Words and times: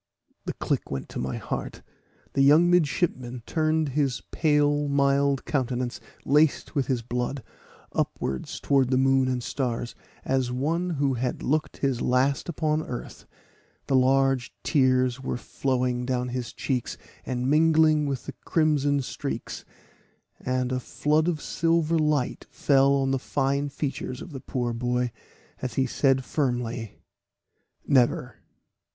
The 0.45 0.53
click 0.53 0.89
went 0.89 1.09
to 1.09 1.19
my 1.19 1.37
heart. 1.37 1.83
The 2.33 2.41
young 2.41 2.71
midship 2.71 3.15
man 3.15 3.43
turned 3.45 3.89
his 3.89 4.23
pale 4.31 4.87
mild 4.87 5.45
countenance, 5.45 5.99
laced 6.25 6.73
with 6.73 6.87
his 6.87 7.03
blood, 7.03 7.43
upwards 7.93 8.59
towards 8.59 8.89
the 8.89 8.97
moon 8.97 9.27
and 9.27 9.43
stars, 9.43 9.93
as 10.25 10.51
one 10.51 10.89
who 10.97 11.13
had 11.13 11.43
looked 11.43 11.77
his 11.77 12.01
last 12.01 12.47
look 12.49 12.63
on 12.63 12.81
earth; 12.81 13.27
the 13.85 13.95
large 13.95 14.51
tears 14.63 15.21
were 15.21 15.37
flowing 15.37 16.03
down 16.07 16.29
his 16.29 16.51
cheeks, 16.51 16.97
and 17.23 17.47
mingling 17.47 18.07
with 18.07 18.25
the 18.25 18.33
crimson 18.43 19.03
streaks, 19.03 19.65
and 20.39 20.71
a 20.71 20.79
flood 20.79 21.27
of 21.27 21.39
silver 21.39 21.99
light 21.99 22.47
fell 22.49 22.93
on 22.95 23.11
the 23.11 23.19
fine 23.19 23.69
features 23.69 24.19
of 24.19 24.31
the 24.31 24.41
poor 24.41 24.73
boy, 24.73 25.11
as 25.61 25.75
he 25.75 25.85
said 25.85 26.25
firmly, 26.25 26.97
"Never." 27.85 28.37